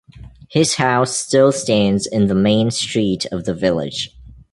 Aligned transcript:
His 0.49 0.77
house 0.77 1.15
still 1.15 1.51
stands 1.51 2.07
in 2.07 2.25
the 2.25 2.33
main 2.33 2.71
street 2.71 3.27
of 3.31 3.43
the 3.45 3.53
village. 3.53 4.09